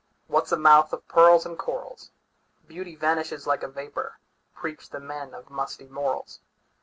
[0.25, 2.09] What 's a mouth of pearls and corals?
[2.65, 4.17] Beauty vanishes like a vapor,
[4.55, 6.39] Preach the men of musty morals!